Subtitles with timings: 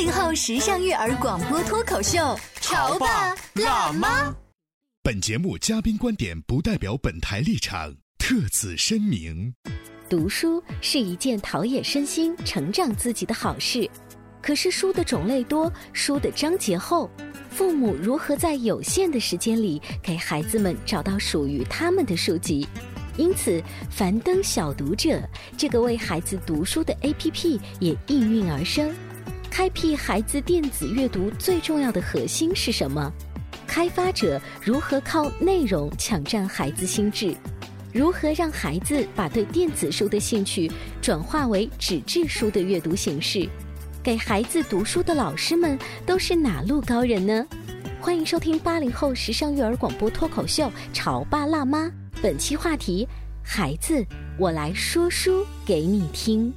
[0.00, 4.34] 八零后时尚育儿广播脱口秀，潮爸辣妈。
[5.02, 9.52] 本节目嘉宾观点不代表本台立场，特此声明。
[10.08, 13.86] 读书是一件陶冶身心、成长自己的好事，
[14.40, 17.10] 可是书的种类多，书的章节厚，
[17.50, 22.66] 父母如何在有限的时间里给孩子们找到属于他们的书籍？
[23.18, 25.20] 因此，樊登小读者
[25.58, 28.90] 这个为孩子读书的 APP 也应运而生。
[29.50, 33.12] 开辟孩子电子阅读最重要的核心是什么？
[33.66, 37.34] 开发者如何靠内容抢占孩子心智？
[37.92, 40.70] 如何让孩子把对电子书的兴趣
[41.02, 43.46] 转化为纸质书的阅读形式？
[44.02, 45.76] 给孩子读书的老师们
[46.06, 47.44] 都是哪路高人呢？
[48.00, 51.86] 欢迎收听八零后时尚育儿广播脱口秀《潮爸辣妈》，
[52.22, 53.06] 本期话题：
[53.42, 54.02] 孩子，
[54.38, 56.50] 我来说书给你听。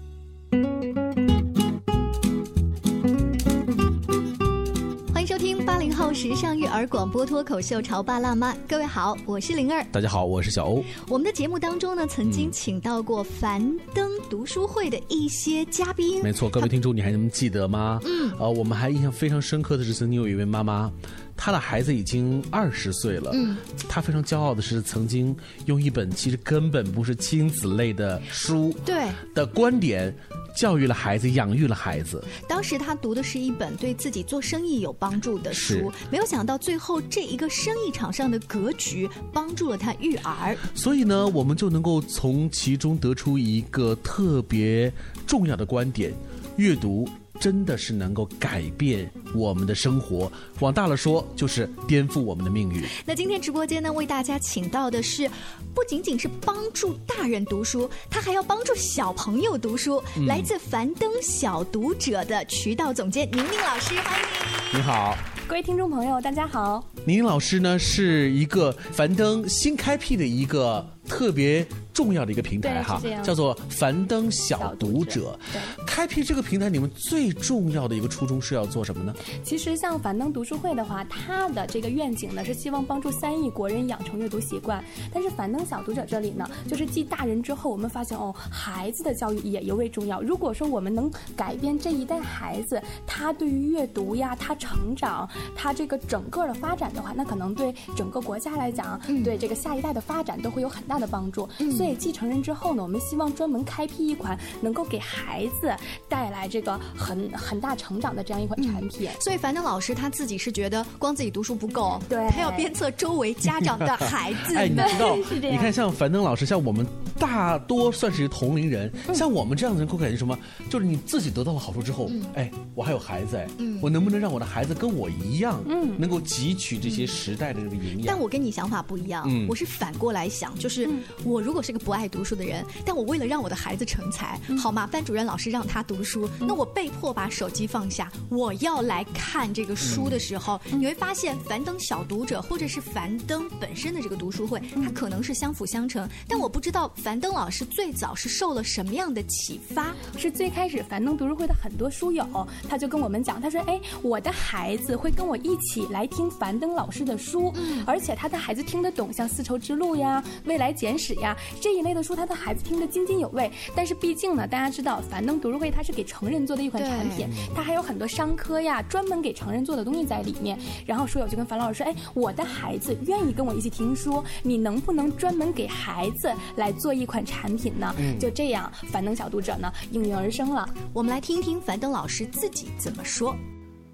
[6.24, 9.86] 时尚育儿广播脱口秀《潮爸辣妈》，各位好，我是灵儿。
[9.92, 10.82] 大家好，我是小欧。
[11.10, 13.62] 我们的节目当中呢，曾经请到过樊
[13.94, 16.20] 登读书会的一些嘉宾。
[16.24, 18.00] 没错，各位听众，你还能记得吗？
[18.04, 18.32] 嗯。
[18.40, 20.92] 呃，我们还印象非常深刻的是，曾经有一位妈妈，
[21.38, 23.30] 她的孩子已经二十岁了。
[23.36, 23.56] 嗯。
[23.88, 25.36] 她非常骄傲的是，曾经
[25.68, 30.12] 用一本其实根本不是亲子类的书，对的观点。
[30.56, 32.24] 教育了孩子，养育了孩子。
[32.48, 40.56] 当时他读的是一本对自己做生意有帮助的书，没有想到最后这一个生意场上的格局帮助了他育儿。
[40.76, 44.92] 所以呢，我们就能够从其中得出一个特别
[45.26, 46.14] 重要的观点：
[46.58, 47.08] 阅读。
[47.40, 52.84] 真的是能够改变我们的生活，往大了说就是颠覆我们的命运。
[53.06, 55.28] 那今天直播间呢，为大家请到的是，
[55.74, 60.02] 不仅仅是帮助大人读书，他还要帮助小朋友读书。
[60.28, 64.28] 来自樊登小读者的渠道总监宁宁老师，欢迎
[64.72, 64.78] 你。
[64.78, 65.18] 你好，
[65.48, 66.88] 各位听众朋友，大家好。
[67.04, 71.66] 宁宁老师呢，是一个樊登新开辟的一个特别。
[71.94, 75.38] 重要的一个平台哈，叫做樊登小读者。
[75.86, 79.14] 开辟这个平台，你们最重要的一个初衷是要做什么呢？
[79.44, 84.84] 其实像樊登读书会的话，它的这个愿景呢是希望帮助三亿国人养成阅读习惯。
[85.14, 90.20] 但是樊登小读者这里呢，就是继大人之后，我们发现哦，孩子的教育也尤为重要。
[90.20, 101.48] 如果说我们能改变这一代孩子，他对于阅读呀，他成长，他这个整个的发展的话，那可能对整个国家来讲，对这个下一代的发展都会有很大的帮助。
[101.78, 105.74] 所以继承人之后呢，我们希望专门开辟一款能够给孩子
[106.08, 109.10] 带来这个很很大成长的这样一款产品。
[109.20, 114.56] 所以樊登老师他自己是觉得光自己读书不够，对，他要鞭策周围家长的 孩子。
[114.56, 115.16] 哎，你知道？
[115.42, 116.86] 你看，像樊登老师，像我们
[117.20, 120.38] 大多算是同龄人，像我们这样的人，会感觉什么？
[120.70, 123.48] 就是你自己得到了好处之后，哎，我还有孩子，哎，
[123.82, 128.06] 我能不能让我的孩子跟我一样，嗯，能够汲取这些时代的这个营养？
[128.08, 130.83] 但我跟你想法不一样，我是反过来想，就是
[131.26, 132.04] 我如果是个不爱。
[132.14, 134.86] 读书的人，但我为了让我的孩子成才，好吗？
[134.86, 146.08] 班主任老师让他读书，那我被迫把手机放下，我要来看这个书的时候，你会发现樊登小读者或者是樊登本身的这个读书会，它可能是相辅相成。
[146.28, 149.94] 但我不知道樊登老师最早是受了什么样的启发？
[150.18, 152.28] 是最开始樊登读书会的很多书友，
[152.68, 157.54] 他就跟我们讲，他说：“哎，我的孩子会跟我一起来听樊登老师的书，
[157.86, 170.60] 而且他的孩子听得懂，像《丝绸之路》呀、《未来简史》呀这一类的。”书他的孩子听得津津有味，但是毕竟呢，大家知道樊登读书会它是给成人做的一款产品，它还有很多商科呀，专门给成人做的东西在里面。
[170.86, 180.68] 然后书友就跟樊老师说：“哎，我的孩子愿意跟我一起听书，你能不能专门给孩子来做一款产品呢？”就这样，樊登小读者呢应运而生了。
[180.92, 183.34] 我们来听听樊登老师自己怎么说。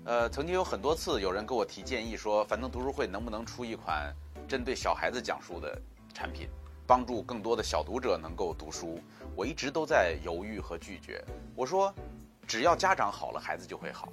[0.05, 4.11] 呃，曾经有很多次有人给我提建议说，樊登读书会能不能出一款
[4.47, 5.79] 针对小孩子讲述的
[6.11, 6.47] 产品。
[6.89, 8.99] 帮助更多的小读者能够读书，
[9.35, 11.23] 我一直都在犹豫和拒绝。
[11.55, 11.93] 我说，
[12.47, 14.09] 只要家长好了，孩子就会好。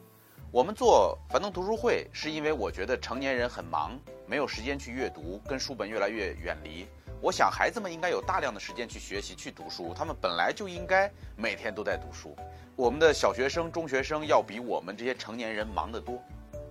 [0.52, 6.86] 我们做樊登读书会，是因为我觉得成年人很忙，没有时间去阅读，跟书本越来越远离。
[7.22, 12.36] 我想孩子们应该有大量的时间去学习、去读书，他们本来就应该每天都在读书。
[12.76, 16.22] 我们的小学生、中学生要比我们这些成年人忙得多，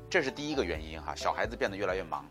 [0.07, 1.15] 这是第一个原因哈。
[1.15, 2.23] 小孩子变得越来越忙。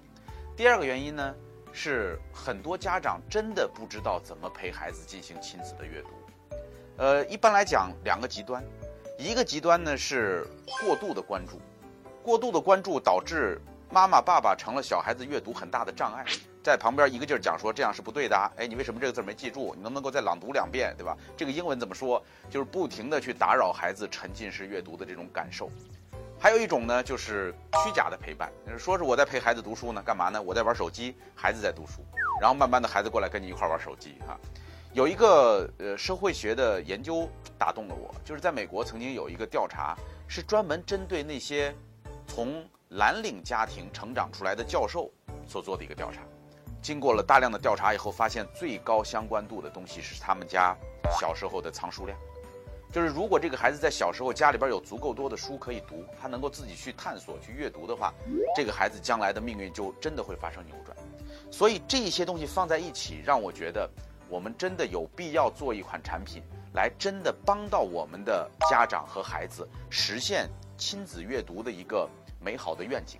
[0.56, 1.35] 第二个原因呢，
[1.75, 6.09] 是很多家长真的不知道怎么陪孩子进行亲子的阅读。
[6.97, 8.65] 呃，一般来讲，两个极端，
[9.19, 10.47] 一个极端呢是
[10.81, 11.61] 过度的关注，
[12.23, 13.61] 过度的关注导致
[13.91, 16.25] 妈妈、爸爸成了小孩子阅读很大的障碍。
[16.62, 19.75] 在旁边一个劲儿讲说这样是不对的，哎，你为什么这个字没记住？
[19.75, 21.15] 你能不能够再朗读两遍，对吧？
[21.37, 22.25] 这个英文怎么说？
[22.49, 25.69] 就是不停的去打扰孩子沉浸式阅读的这种感受。
[26.44, 30.43] 还有一种呢，就是虚假的陪伴，说是我在陪孩子读书呢，干嘛呢？
[30.43, 32.05] 我在玩手机，孩子在读书，
[32.38, 34.38] 然后慢慢的孩子过来跟你一块玩手机哈。
[34.93, 37.26] 有一个呃社会学的研究
[37.58, 39.96] 打动了我，就是在美国曾经有一个调查，
[40.29, 41.75] 是专门针对那些
[42.26, 45.11] 从蓝领家庭成长出来的教授
[45.49, 46.20] 所做的一个调查。
[46.82, 50.76] 经过了大量的调查以后，发现最高相关度的东西是他们家
[51.19, 52.19] 小时候的藏书量。
[52.94, 58.14] 就是如果这个孩子在小时候家里边有足够多的书可以读，他能够自己去探索、去阅读的话，
[58.55, 60.96] 这个孩子将来的命运就真的会发生扭转。
[61.50, 63.91] 所以这些东西放在一起，让我觉得
[64.29, 66.41] 我们真的有必要做一款产品，
[66.73, 70.49] 来真的帮到我们的家长和孩子实现
[70.79, 72.08] 亲子阅读的一个
[72.40, 73.19] 美好的愿景。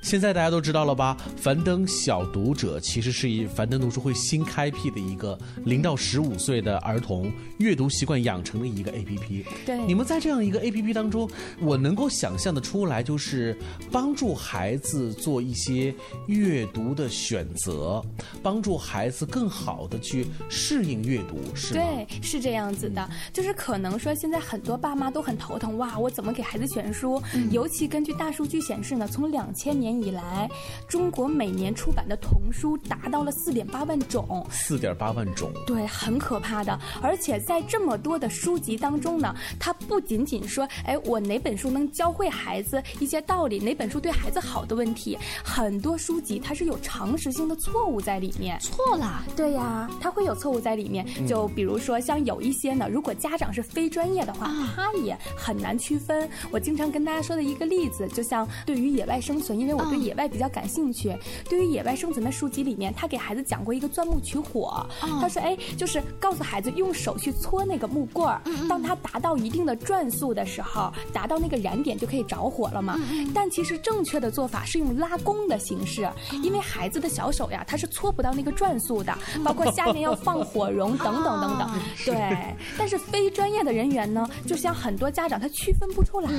[0.00, 1.16] 现在大家都知道了吧？
[1.36, 9.44] 樊登小读者其实是以樊登读书会新开辟的一个零到十五岁的儿童阅读习惯养成的一个 APP。
[9.66, 11.28] 对，你们在这样一个 APP 当中，
[11.60, 13.58] 我能够想象的出来，就是
[13.90, 15.92] 帮助孩子做一些
[16.26, 18.02] 阅读的选择，
[18.40, 21.80] 帮助孩子更好的去适应阅读，是吗？
[21.82, 23.06] 对，是这样子的。
[23.32, 27.20] 就是可能说，现在很多爸妈都很头疼，哇，我怎么给孩子选书？
[27.50, 29.87] 尤其根据大数据显示呢，从两千年。
[29.88, 30.48] 年以来，
[30.86, 34.46] 中国每年出版的童书达到了四点八万种。
[34.50, 36.78] 四点八万种，对，很可怕的。
[37.00, 48.58] 而且在这么多的书籍当中呢，它不仅仅说，哎，我哪本书能教会孩子一些道理，哪本书对孩子好的问题，很多书籍它是有常识性的错误在里面。
[48.60, 51.06] 错了，对呀，它会有错误在里面。
[51.26, 56.28] 就比如说像有一些呢，如果家长是非专业的话，他也很难区分。
[56.50, 61.16] 我经常跟大家说的一个例子，就像对于野外生存，因为我对野外比较感兴趣。
[61.48, 64.84] 对于野外生存的书籍里面，他给孩子讲过一个钻木取火。
[65.20, 72.98] 他说：“哎，就是告诉孩子用手去搓那个木棍儿，当他达到一定的转速的时候，达到那个燃点就可以着火了嘛。
[73.34, 76.08] 但其实正确的做法是用拉弓的形式，
[76.42, 81.70] 因为孩子的小手呀，他是搓不到那个转速的， 包括下面要放火绒等等等等。
[82.04, 82.14] 对，
[82.76, 86.30] 但是非专业的人员呢，就像很多家长他区分不出来。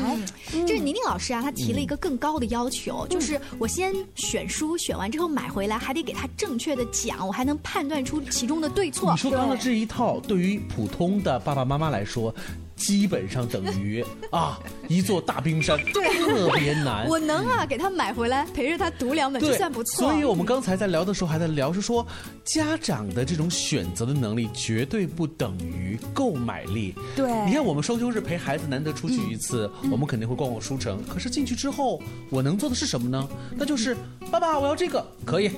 [0.67, 3.28] 这是宁宁老师啊，他提了一个更高的要求，就是。
[3.29, 9.11] 是我先选书，选完之后买回来，还得给他正确的讲，我还能判断出其中的对错。
[9.11, 12.33] 你说刚刚这一套，对于普通的爸爸妈妈来说。
[12.79, 17.07] 基本上等于 啊一座大冰山，特别难。
[17.07, 20.09] 我能啊，给他买回来，陪着他读两本就算不错。
[20.09, 22.05] 所以我们刚才在聊的时候还在聊，是说
[22.43, 26.95] 家长的这种选择的能力绝对不等于购买力。
[27.15, 31.03] 对，你看我们双休日陪孩子难得出去一次，我们肯定会逛逛书城。
[31.07, 32.01] 可是进去之后，
[32.31, 33.27] 我能做的是什么呢？
[33.55, 33.95] 那就是
[34.31, 35.51] 爸爸，我要这个，可以。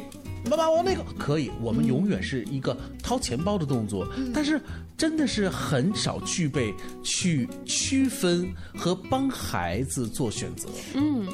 [0.50, 1.52] 爸爸，我那个可以。
[1.62, 4.60] 我们永远是一个掏钱包的动作，但是
[4.98, 10.68] 真的是很少具备去区分和帮孩子做选择。
[10.94, 11.28] 嗯，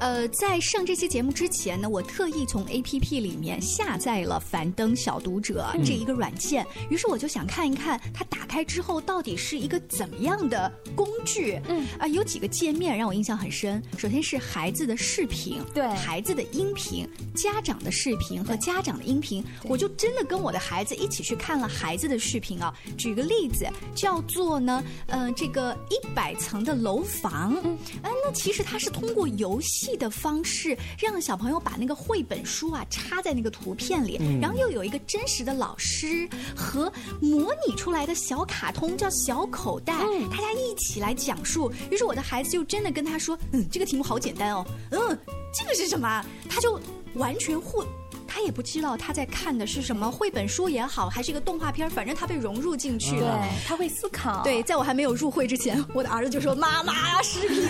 [0.00, 11.60] 呃，在上这期节目之前呢，我特意从 A P P 里面下载了樊登小读者这一个软件，于是我就想看一看它打开之后到底是一个怎么样的工具。
[11.68, 13.82] 嗯，啊，有几个界面让我印象很深。
[13.98, 18.42] 首先是孩子的视频，对，孩子的音频，家长的视频。
[18.56, 22.72] 家长的音频，我就真的跟我的孩子一起去看了孩子的视频啊。
[22.96, 39.94] 举个例子，叫做呢，嗯，这个一百层的楼房，嗯，哎，那其实它是通过游戏的方式，让小朋友把那个绘本书啊插在那个图片里，然后又有一个真实的老师和模拟出来的小卡通叫小口袋，
[40.30, 41.72] 大家一起来讲述。
[41.90, 45.18] 于是我的孩子就真的跟他说，嗯，这个题目好简单哦，嗯，
[45.52, 46.24] 这个是什么？
[46.48, 46.78] 他就
[47.14, 47.84] 完全互。
[48.34, 53.38] 他也不知道他在看的是什么绘本书也好，还是一个动画片，反正他被融入进去了。
[53.42, 54.42] 对，他会思考。
[54.42, 57.68] 对，在我还没有入会之前，我的儿子就说：“妈妈，视频。”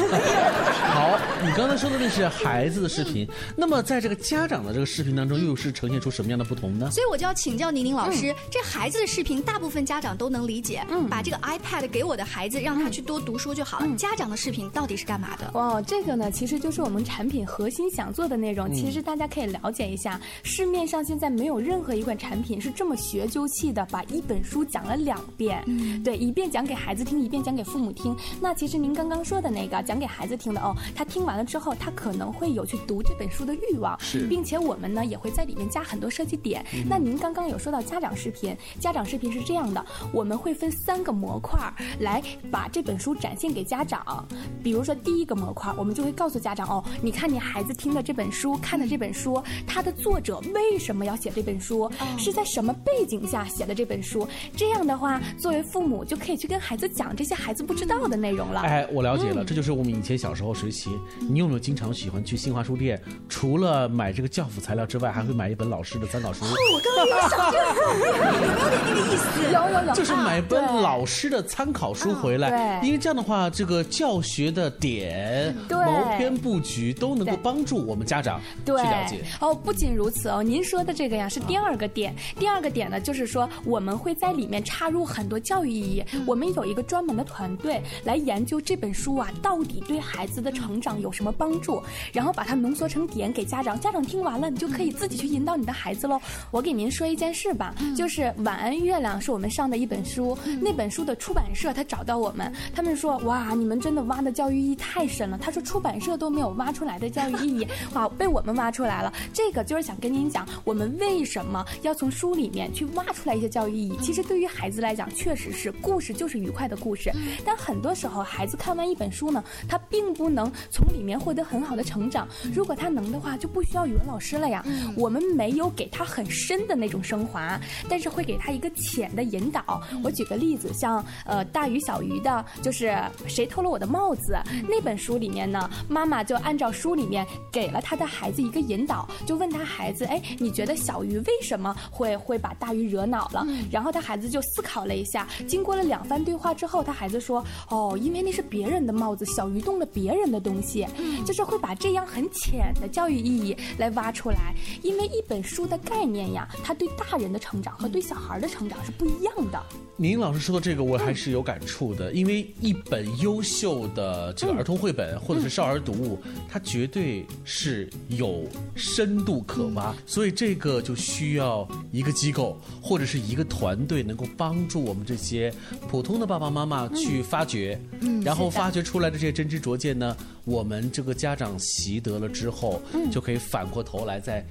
[0.94, 6.88] 好，你刚才说的那是孩子的视频，那么在这个家长的这个视频当中，又是呈现出什么样的不同呢？
[6.92, 13.96] 所以我就要请教宁宁老师，这孩子的视频，大部分家长都能理解，嗯，把这个 iPad 给我的孩子，让他去多读书就好了。
[13.96, 15.50] 家长的视频到底是干嘛的？
[15.54, 18.72] 哇，这个呢，其实就是我们产品核心想做的内容。
[18.72, 20.20] 其实大家可以了解一下，
[20.54, 25.64] 市面上现在没有任何一款产品是这么学究气的，把一本书讲了两遍。
[25.66, 28.14] 嗯，对，一遍讲给孩子听，一遍讲给父母听。
[28.38, 36.62] 那其实您刚刚说的那个讲给孩子听的哦，他听完了之后，他可能会有去读这本书的欲望，是，并且我们呢也会在里面加很多设计点。
[36.86, 39.82] 那您刚刚有说到家长视频，家长视频是这样的，
[40.12, 41.58] 我们会分三个模块
[41.98, 44.22] 来把这本书展现给家长。
[44.62, 54.26] 比如说第一个模块，我们就会告诉家长哦，你看你孩子听的这本书，看的这本书，它的作者为什么要写这本书，是在什么背景下写的这本书？
[54.56, 58.60] 这样的话，作为父母就可以去跟孩子讲这些孩子不知道的内容了。
[58.60, 60.90] 哎，我了解了，这就是我们以前小时候学习。
[61.20, 63.00] 你有没有经常喜欢去新华书店？
[63.28, 66.44] 除了买这个教辅材料之外，还会买一本老师的参考书？
[66.44, 67.52] 我刚刚也想，
[68.42, 69.52] 有没有点那个意思？
[69.52, 79.24] 有有有，就是买本老师的参考书回来，因为这样的话，这个教学的点、谋篇布局都能够帮助我们家长去了解。
[79.40, 82.14] 哦，不仅如此哦，您说的这个呀是第二个点。
[82.38, 86.02] 第二个点呢，就是说我们会在里面插入很多教育意义。
[86.26, 93.78] 我们有一个专门的团队来研究这本书啊，到底对孩子的成长有什么帮助，然后把它浓缩成点给家长。
[93.78, 96.20] 家长听完了，你就可以自己去引导你的孩子喽。
[96.50, 105.38] 我给您说一件事吧，就是《晚安月亮》是我们上的一本书，那本书的出版社他找到我们，他们说哇，你们真的挖的教育意义太深了。
[105.38, 109.12] 他说出版社都没有挖出来的教育意义，哇，被我们挖出来了。
[109.32, 113.96] 这个就是想跟您讲，我们为什么要从书里面去挖出来一些教育意义。
[114.02, 117.12] 其实对于孩子来讲，确实是故事就是愉快的故事，
[117.44, 122.28] 但很多时候孩子看完一本书呢，他并不能从里面获得很好的成长。
[122.54, 124.64] 如果他能的话，就不需要语文老师了呀。
[124.96, 129.82] 我们没有给他很深的那种升华，但是会给他一个浅的引导。
[130.02, 134.36] 我举个例子，像呃大鱼小鱼的，就是谁偷了我的帽子
[134.68, 143.46] 那本书里面呢，妈妈就按照书里面给了他的孩子一个引导，就问他孩子，哎，你觉得小鱼为什么会会把大鱼惹恼了？
[143.70, 150.86] 然后他孩子就思考了一下，经过了两番对话之后，他孩子说，哦，因为那是别人的帽子，小鱼动了别人的东西，
[151.24, 154.54] 就是会把这样很浅的教育意义来挖出来。
[154.82, 159.62] 因为一本书的概念呀，它对大人的成长和对小孩的成长是不一样的。
[159.96, 166.18] 宁老师说的这个，我还是有感触的，因为一本优秀的这个儿童绘本或者是少儿读物，
[166.48, 168.44] 它绝对是有
[168.74, 175.52] 深度可挖，所以这个就需要一个机构或者是一个团队，能够帮助我们这些
[175.88, 177.80] 普通的爸爸妈妈去发掘，
[178.24, 182.80] 然后发掘出来的这些真知灼见呢，我们这个家长习得了之后，
[183.10, 184.44] 就可以反过头来再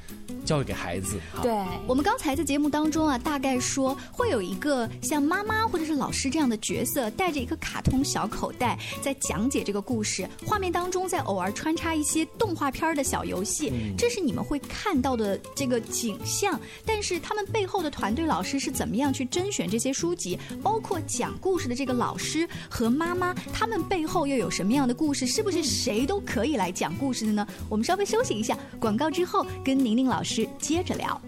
[0.45, 1.19] 教育给孩子。
[1.41, 1.51] 对
[1.88, 10.27] 我们刚才在节目当中啊，大概说会有一个像妈妈或者是老师这样的角色，带着一个卡通小口袋，在讲解这个故事。
[10.45, 16.60] 画面当中在偶尔穿插一些动画片的小游戏，这是你们会看到的这个景象。
[16.86, 20.38] 但是他们背后的团队老师是怎么样去甄选这些书籍？
[20.62, 25.25] 包括讲故事的这个老师和妈妈，他们背后又有什么样的故事？
[25.25, 27.48] 是不是谁都可以来讲故事的呢？
[27.69, 31.21] 我们稍微休息一下，广告之后跟宁宁老师接着聊。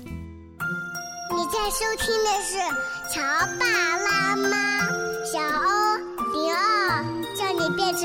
[1.36, 2.57] 你在收听的是
[3.12, 3.22] 《潮
[3.60, 3.65] 爸
[3.98, 4.48] 辣妈》，
[5.31, 5.98] 小欧
[6.33, 7.03] 零二，
[7.36, 8.01] 叫你变成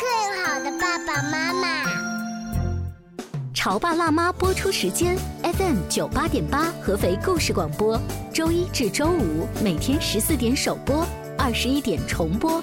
[0.00, 0.08] 更
[0.44, 1.84] 好的爸爸妈妈。
[3.62, 8.00] 《潮爸辣妈》播出时间：FM 九八点八，合肥故事广播，
[8.32, 12.62] 周一至周五每天十四点首播，二十一点重播。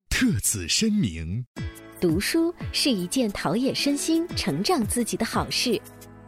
[0.21, 1.43] 特此声明：
[1.99, 5.81] 读书是一件陶冶身心、成长自己的好事，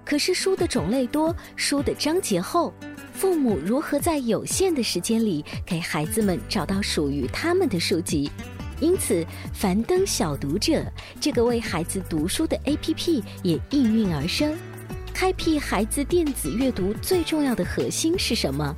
[0.04, 2.74] 可是书的种类多，书的章节厚，
[3.14, 8.32] 父母如何在有限的时间里给孩子们找到属于他们的书籍？
[8.80, 9.24] 因此，
[9.54, 10.84] 樊登小读者
[11.22, 14.58] 这个为孩子读书的 APP 也应运而生。
[15.14, 18.76] 开辟孩子电子阅读最重要的核心是什么？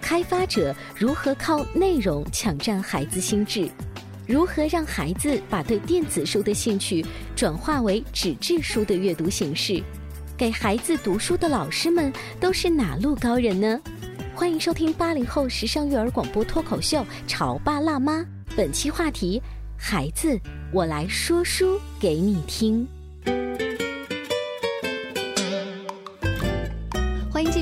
[0.00, 3.68] 开发者如何靠内容抢占孩子心智？
[4.26, 7.04] 如何让孩子把对电子书的兴趣
[7.36, 9.82] 转化为纸质书的阅读形式？
[10.36, 13.78] 给孩子读书的老师们都是哪路高人呢？
[14.34, 18.20] 欢迎收听八零后时尚育儿广播脱口秀《潮爸辣妈》，
[18.56, 19.40] 本期话题：
[19.76, 20.40] 孩子，
[20.72, 22.88] 我来说书给你听。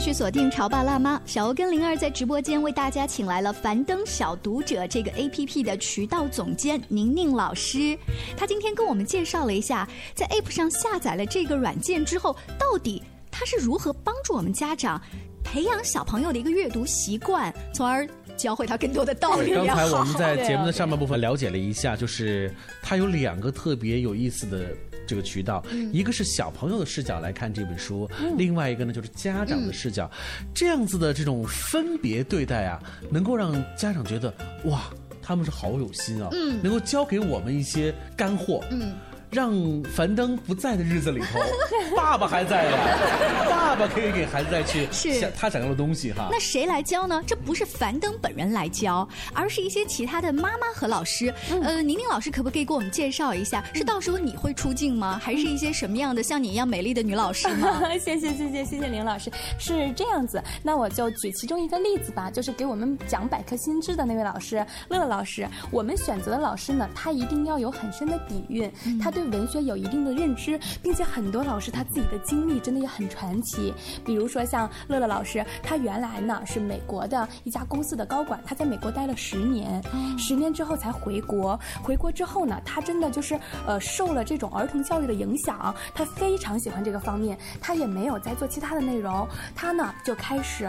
[0.02, 7.96] 续锁定《潮爸辣妈》，小欧跟灵儿在直播间为大家请来了樊登小读者这个 APP 的渠道总监宁宁老师。
[8.36, 15.00] 他今天跟我们介绍了一下，在 App 上下载了这个软件之后，到底它是如何帮助我们家长
[15.44, 18.04] 培养小朋友的一个阅读习惯，从而
[18.36, 19.54] 教会他更多的道理。
[19.54, 24.66] 刚才我们在节目的上半部分了解了一下，就是它有两个特别有意思的。
[25.06, 30.10] 这个渠道，一个是小朋友的视角来看这本书，另外一个呢就是家长的视角，
[30.54, 34.32] 这样子的这种分别对待啊，能够让家长觉得
[34.64, 34.82] 哇，
[35.20, 36.30] 他们是好有心啊，
[36.62, 38.64] 能够教给我们一些干货。
[39.32, 39.50] 让
[39.84, 41.40] 樊登不在的日子里头，
[41.96, 42.78] 爸爸还在呀，
[43.48, 46.28] 爸爸可以给孩子再去想他想要的东西哈。
[46.30, 47.22] 那谁来教呢？
[47.26, 51.32] 这不是樊登本人来教，而是一些其他的妈妈和老师。
[51.62, 53.64] 呃，宁宁老师可不可以给我们介绍一下？
[53.72, 55.18] 是到时候你会出镜吗？
[55.22, 57.80] 还是一些什么样的像你一样美丽的女老师吗？
[57.98, 60.42] 谢谢谢谢谢谢林老师，是这样子。
[60.62, 64.56] 那我就举其中一个例子吧，就是给我们讲百科新知的那位老师
[64.90, 65.48] 乐乐老师。
[65.70, 68.70] 我们选择的老师呢，他一定要有很深的底蕴，
[69.00, 69.21] 他对。
[69.30, 73.72] 文学有一定的认知，并且很多老师他自己的经历真的也很传奇。
[74.04, 79.82] 比如说像乐乐老师，他原来呢是美国的一家公司的高管，他在美国待了十年，
[80.18, 81.58] 十年之后才回国。
[81.82, 90.68] 回国之后呢，他真的就是呃受了这种儿童教育的影响，他非常喜欢这个方面，他也没有再做其他的内容，他呢就开始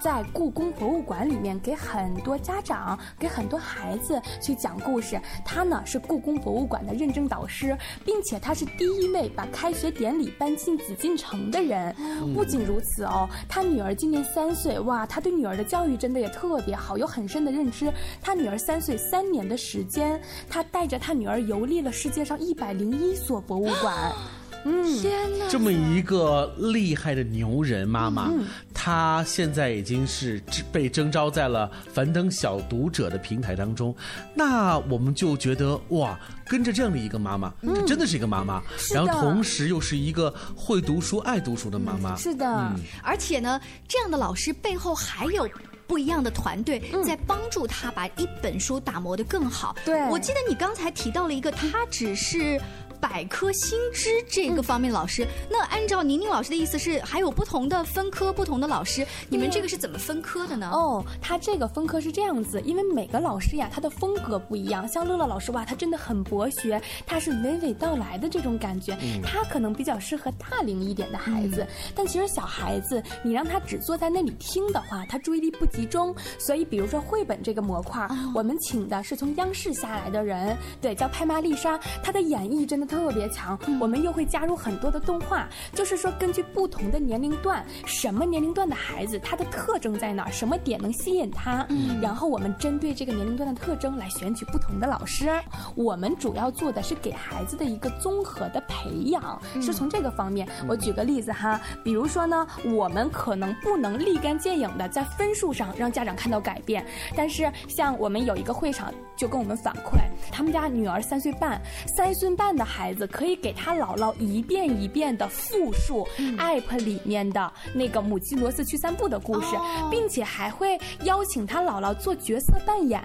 [0.00, 5.20] 在故宫博物馆里面给很多家长、给很多孩子去讲故事。
[5.44, 7.76] 他呢是故宫博物馆的认证导师。
[8.04, 11.94] 并且他是第一位把开学典礼搬进紫禁城的人。
[12.34, 17.92] 不仅如此哦，他女儿今年三岁，哇，他对女儿的教育真的也特别好，有很深的认知。
[18.22, 24.12] 他女儿三岁三年的时间，他带着他女儿游历了世界上一百零一所博物馆。
[24.64, 25.48] 嗯，天哪！
[25.48, 28.32] 这么一个厉害的牛人妈妈，
[28.72, 33.94] 她现在已经是被征召在了樊登小读者的平台当中。
[34.34, 42.16] 那我们就觉得哇，跟着这样的一个妈妈，这真的是一个妈妈，然后同时又是一个会读书、爱读书的妈妈。
[42.16, 42.72] 是的，
[43.02, 45.48] 而且呢，这样的老师背后还有
[45.86, 49.76] 不一样的团队在帮助他把一本书打磨得更好。
[49.84, 52.58] 对，我记得你刚才提到了一个，他只是。
[53.04, 60.70] 百科新知这个方面，老师，那按照宁宁老师的意思是，还有不同的分科，不同的老师，你们这个是怎么分科的呢？
[60.72, 64.88] 哦，他这个分科是这样子，因为每个老师呀，他的风格不一样。
[64.88, 71.66] 像乐乐老师哇，他真的很博学，他是娓娓道来的这种感觉，他可能比较适合大龄一点的孩子。
[71.94, 76.14] 但其实小孩子，你让他只坐在那里听的话，他注意力不集中。
[76.38, 82.93] 所以，比如说绘本这个模块，我们请的是从央视下来的人，对，叫拍玛丽莎，她的演绎真的。
[82.94, 91.66] 特别强，我们又会加入很多的动画，就是说根据不同的年龄段，什么年龄段的孩子他的特征在哪儿，什么点能吸引他，
[92.00, 95.28] 然后我们针对这个年龄段的特征来选取不同的老师。
[95.74, 100.48] 我们主要做的是给孩子的一个综合的培养，是从这个方面。
[100.68, 109.98] 我举个例子哈，比如说呢，我们可能不能立竿见影的在分数上让家长看到改变，但是像我们有一个会场就跟我们反馈，
[110.30, 112.83] 他们家女儿三岁半，三岁半的孩。
[112.84, 119.56] 孩子可以给他姥姥一遍一遍的复述 app 里面的那个母鸡罗斯去散步的故事，
[119.90, 123.02] 并且还会邀请他姥姥做角色扮演。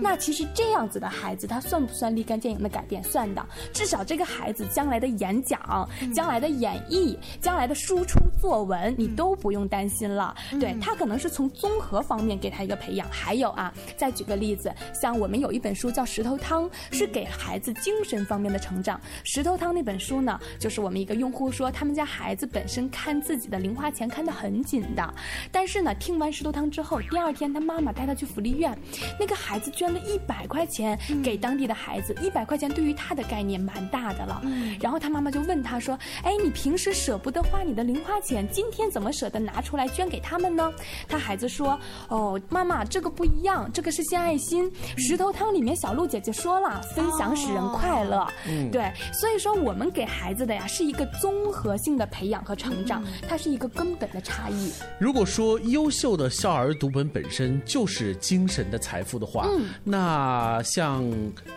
[0.00, 3.04] 那其实这样子的孩子，他算不算立竿见影的改变？
[3.04, 3.46] 算的。
[3.70, 10.34] 至少这个孩子将来的演讲、将来的演绎、将来的输出作文，你都不用担心了。
[10.58, 13.06] 对他可能是从综合方面给他一个培养。
[13.10, 18.98] 还有啊，再举个例子，像我们有一本书叫《石头汤》，是给孩子精神方面的成长。
[19.24, 25.14] 石头汤那本书呢，就是我们一个用户说，他们家孩子本身看自己的零花钱看得很紧的，
[25.50, 28.76] 但是呢，听完石头汤之后，第二天他妈妈带他去福利院，
[29.18, 34.42] 那个孩子捐了一百块钱给当地的孩子，一百块钱对于他的概念蛮大的了。
[34.80, 40.72] 然后他妈妈就问他说：“哎，你平时舍不得花你的零花钱，今天怎么舍得拿出来捐给他们呢？”
[41.08, 44.70] 他孩子说：“哦，妈妈，这个不一样，这个是献爱心。
[44.96, 48.26] 石头汤里面小鹿姐姐说了，分享使人快乐。
[48.46, 54.72] 嗯对，所以说我们给孩子的呀是一个综合性的培养和成长，它是一个根本的差异。
[54.98, 61.04] 如果说优秀的少儿读本本身就是精神的财富的话，嗯那像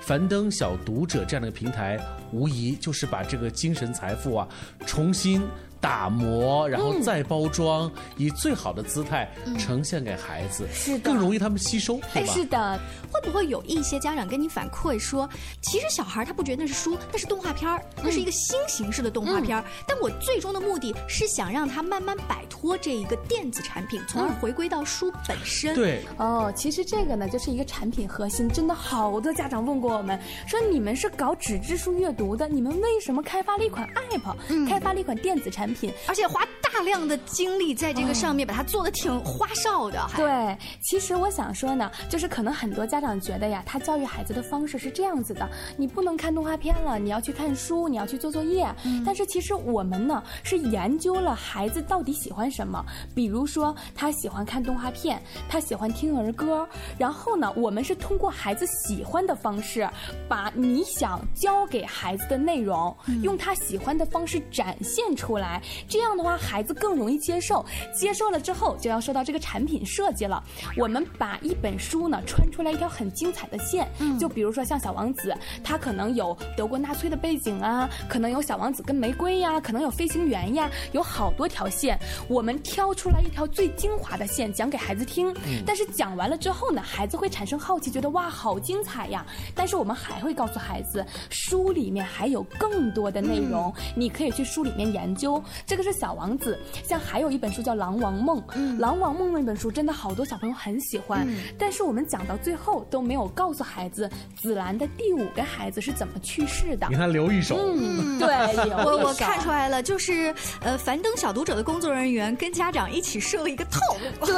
[0.01, 1.99] 樊登小读者这样的平台，
[2.31, 4.47] 无疑就是把这个精神财富啊
[4.85, 5.41] 重新。
[5.81, 11.11] 打磨，然后再包装，以最好的姿态呈现给孩子，是的。
[11.11, 12.33] 更容易他们吸收，对吧？
[12.49, 12.79] 的，
[13.11, 15.27] 会不会有一些家长跟你反馈说，
[15.61, 25.73] 其实小孩他不觉得那是书，那是动画片儿，那是一个新形式的动画片儿，但我最终的目的是想让他慢慢摆脱这一个电子产品，从而回归到书本身。
[25.73, 28.47] 对，哦，其实这个呢，就是一个产品核心。
[28.49, 35.70] 真的好多家长问过我们，说你们是搞纸质书阅读的，你们为什么开发了一款 App，、开发了一款电子产品，
[36.07, 39.99] 而且花大量的精力在这个上面，把它做的挺花哨的。
[40.15, 48.67] 对，其实我想说呢，就是可能很多家长觉得呀，他教育孩子的方式是这样子的：你不能看动画片了，你要去看书，你要去做作业。
[49.05, 59.87] 但是其实我们呢是研究了孩子到底喜欢什么，比如说他喜欢看动画片，他喜欢听儿歌，然后呢，我们是通过孩子喜欢的方式，
[60.27, 65.60] 把你想教给孩子的内容，用他喜欢的方式展现出来。
[65.87, 67.65] 这样的话，孩子更容易接受。
[67.93, 70.43] 接受了之后，就要说到这个产品设计了。
[70.77, 73.87] 我们把一本书呢穿出来一条很精彩的线，
[74.19, 81.99] 就比如说像小王子，它可能有德国纳粹的背景啊，可能有小王子跟玫瑰呀，可能有飞行员呀，有好多条线。
[82.27, 85.31] 我们挑出来一条最精华的线讲给孩子听。
[85.45, 89.25] 嗯但是讲完了之后呢，孩子会产生好奇，觉得哇好精彩呀。
[89.55, 95.41] 但是我们还会告诉孩子，书里面还有更多的内容，你可以去书里面研究。
[95.65, 98.41] 这个是小王子，像还有一本书叫《狼王梦》，
[98.79, 101.41] 狼王梦》那本书真的好多小朋友很喜欢，嗯。
[101.57, 104.09] 但是我们讲到最后都没有告诉孩子
[104.41, 106.87] 紫兰的第五个孩子是怎么去世的。
[106.89, 107.57] 你看留一手。
[107.57, 108.27] 嗯，对，
[108.69, 113.79] 有我我看出来了，就是呃，樊登小读者的工作人员跟家长一起设了一个套
[114.19, 114.35] 路，对，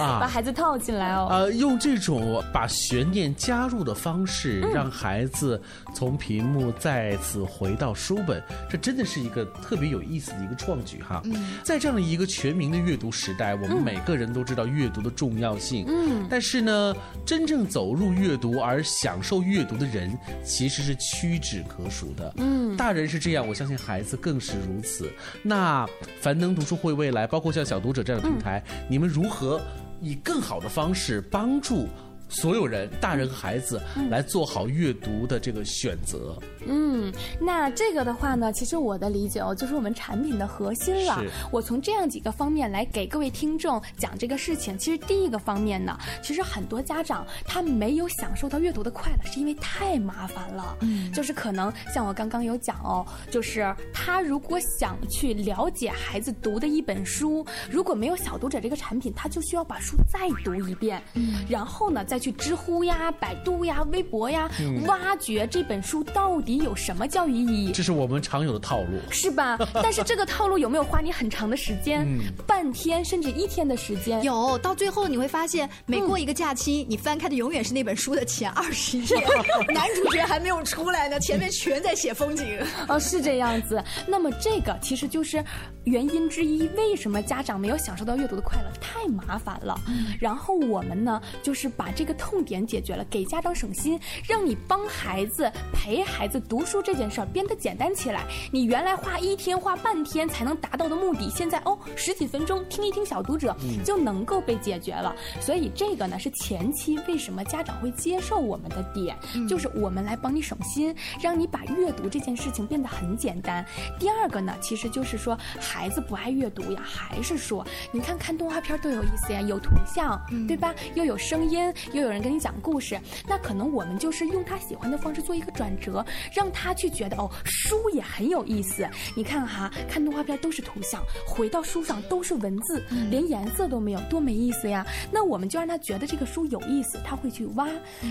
[0.00, 1.28] 啊把孩子套进来哦。
[1.30, 5.60] 呃，用这种把悬念加入的方式，嗯让孩子
[5.94, 11.20] 从屏幕再次回到书本，这真的是一个特别有意思的一个创举哈。
[11.24, 15.84] 嗯在这样的一个全民的阅读时代，我们嗯每个人都知道阅读的重要性。
[15.88, 22.32] 嗯但是呢，真正走入阅读而享受阅读的人，其实是屈指可数的。
[22.36, 25.10] 嗯大人是这样，我相信孩子更是如此。
[25.42, 25.86] 那
[26.20, 29.60] 樊登读书会未来，包括像小读者这样的平台，你们如何
[30.00, 31.88] 以更好的方式帮助？
[32.30, 36.38] 所有人，大人和孩子，来做好阅读的这个选择。
[36.66, 41.22] 嗯，那这个的话呢，其实我的理解哦，就是我们产品的核心了。
[41.50, 44.78] 我从这样几个方面来给各位听众讲这个事情。
[44.78, 50.76] 其实第一个方面呢，其实很多家长他没有享受到阅读的快乐，是因为太麻烦了。
[50.82, 67.72] 嗯就是可能像我刚刚有讲哦，就是他如果想去了解孩子读的一本书，如果没有小读者这个产品，他就需要把书再读一遍，嗯然后呢再去知乎呀、百度呀、微博呀，嗯挖掘这本书到底有什么教育意义。
[67.72, 68.98] 这是我们常有的套路。
[69.10, 69.58] 是吧？
[69.82, 72.04] 但是这个套路有没有花你很长的时间？
[72.06, 74.22] 嗯半天甚至一天的时间？
[74.22, 79.16] 有，到最后你会发现，每过一个假期，你翻开的永远是那本书的前 二十页，
[79.72, 82.46] 男主角还没有出来呢，前面全在写风景。
[82.88, 83.82] 哦，是这样子。
[84.06, 85.42] 那么这个其实就是
[85.84, 88.70] 原因之一，为什么家长没有享受到阅读的快乐？
[88.80, 89.78] 太麻烦了。
[90.18, 98.24] 然后我们呢，就是把这个痛点解决了，给家长省心，让你帮孩子陪孩子读书这件事儿变得简单起来。
[98.50, 105.14] 你原来花一天、花半天才能达到的目的，现在哦十几分钟听一听小读者嗯就能够被解决了。
[105.40, 109.16] 所以这个呢是前期为什么家长会接受我们的点，
[109.48, 113.64] 就是我们来帮你省心，让你把阅读这件事情变得很简单。
[113.98, 120.74] 第二个呢，其实就是说孩子不爱阅读呀，还是说你看看动画片多有意思呀，有图像，对吧？
[120.94, 128.88] 又有声音，又就有人跟你讲故事，那可能我们就是用他喜欢的方式做一个转折，让他去觉得哦，书也很有意思。
[129.14, 134.82] 你看哈，看动画片都是图像，回到书上都是文字，连颜色都没有，多没意思呀！
[135.12, 137.68] 那我们就让他觉得这个书有意思，他会去挖。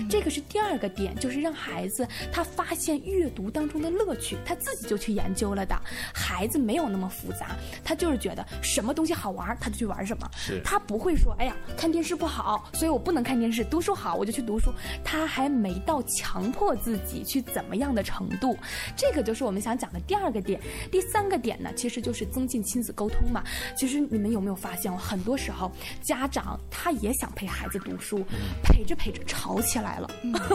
[0.08, 5.74] 这个是第二个点，就是让孩子他发现阅读当中的乐趣，他自己就去研究了的。
[6.14, 10.30] 孩子没有那么复杂，他就是觉得什么东西好玩，他就去玩什么。
[10.62, 13.64] 他不会说，哎呀，看电视不好，所以我不能看电视。
[13.80, 14.70] 读书好，我就去读书。
[15.02, 18.54] 他还没到强迫自己去怎么样的程度。
[18.94, 20.60] 这个就是我们想讲的第二个点。
[20.92, 23.42] 第三个点呢，其实就是增进亲子沟通嘛。
[23.74, 28.22] 其实你们有没有发现，很多时候家长他也想陪孩子读书，
[28.62, 30.10] 陪着陪着吵起来了。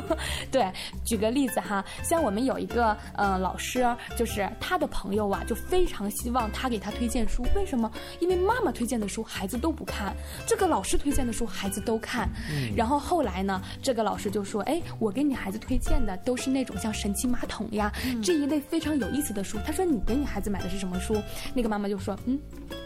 [0.52, 0.72] 对，
[1.04, 3.84] 举个例子哈，像我们有一个呃老师，
[4.16, 7.44] 就是他的朋友啊，就非常希望他给他推荐书。
[7.56, 7.92] 为什么？
[8.20, 12.30] 因为妈妈推荐的书孩子都不看，这个老师推荐的书孩子都看。
[12.76, 17.92] 然后后来呢，这个老师就说：“哎，我给你孩子推荐的都是那种像神奇马桶呀
[18.24, 21.22] 这一类非常有意思的书。”他说：“你给你孩子买的是什么书？”
[21.54, 22.40] 那个妈妈就说：“嗯，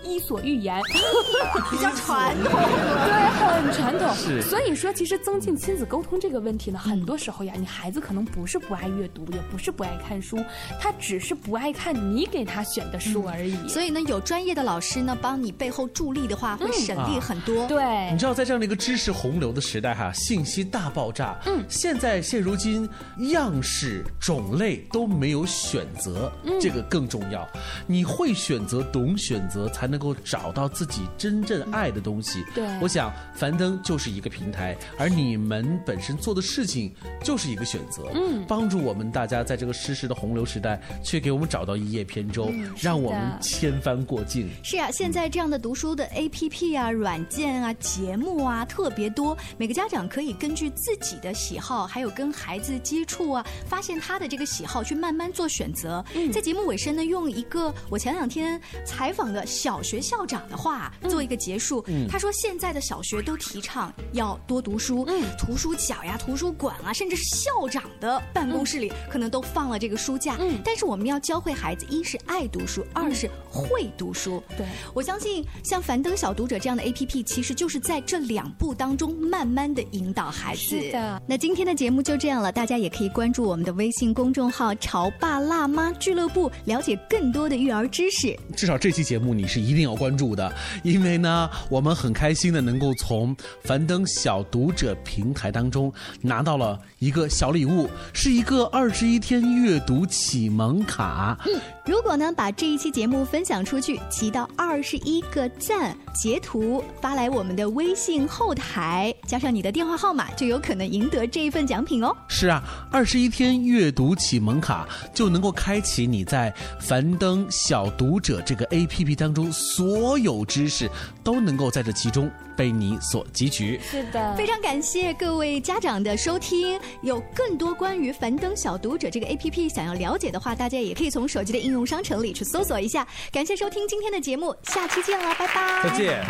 [0.04, 0.82] 伊索寓言，
[1.72, 4.16] 比较传统， 对，很传统。
[4.16, 10.38] 是所以说，其实增进亲子沟通这个问题呢，很多时候呀，你孩子可能不是不爱阅读，也不是不爱看书，
[10.80, 13.56] 他只是不爱看你给他选的书而已。
[13.68, 17.68] 所以呢，有专业的老师呢帮你背后助力的话，会省力很多。
[17.68, 21.38] 对你知道，在这样的一个知识洪流的时代，哈，信息大爆炸。
[21.46, 22.88] 嗯，现在现如今，
[23.32, 27.48] 样式种类都没有选择，这个更重要。
[27.88, 32.44] 你会选择，懂选择，才能够找到自己真正爱的东西。
[32.54, 36.94] 对我想樊登就是一个平台，而你们本身做的事情
[37.24, 38.04] 就是一个选择。
[38.14, 44.50] 嗯，帮助我们大家在这个知识的洪流时代，去给我们找到一叶扁舟，让我们千帆过尽。
[44.64, 56.04] 是啊，现在这样的读书的 APP 啊、软件啊、节目啊特别多，每个家长可以根据自己的喜好，还有跟孩子接触啊，发现他的这个喜好，去慢慢做选择。
[56.32, 61.84] 在节目尾声呢，用一个我前两天采访的小学校长的话做一个结束。
[62.10, 65.08] 他说，现在的小学都提倡要多读书，
[65.38, 70.38] 图书角呀、图书馆啊，甚至是校长的办公室里，可能都放了这个书架。
[70.64, 74.42] 但是我们要教会孩子，一是爱读书，二是会读书。
[74.58, 80.62] 对我相信，像樊登小读者这样的 APP，其实就是在这两步当中慢慢的引导孩子。
[80.62, 88.38] 是的那今天的节目就这样了，大家也可以关注我们的微信公众号“潮爸辣妈俱乐部”，了解更多的育儿知识。
[88.56, 90.52] 至少这期节目你是一定要关注的，
[90.84, 101.38] 因为呢，我们很开心的能够从樊登小读者平台当中拿到了一个小礼物，是一个二十一天阅读启蒙卡。
[101.46, 112.14] 嗯如果呢把这一期节目分享出去，集到二十一个赞，截图发来我们的微信后台，加上你的电话号码，就有可能赢得这一份奖品哦。
[112.28, 120.90] 是啊，二十一天阅读启蒙卡就能够开启你在樊登小读者这个 APP 当中所有知识，
[121.24, 123.80] 都能够在这其中被你所汲取。
[123.90, 126.78] 是的，非常感谢各位家长的收听。
[127.04, 133.08] 有更多关于樊登小读者这个 APP 想要了解的话，大家也可以从手机的应用商城里去搜索一下。
[133.32, 135.84] 感谢收听今天的节目，下期见了，拜拜。
[135.84, 136.26] 再见。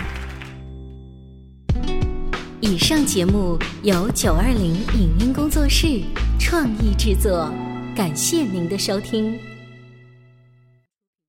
[2.59, 6.01] 以上节目由九二零影音工作室
[6.37, 7.49] 创意制作，
[7.95, 9.39] 感谢您的收听。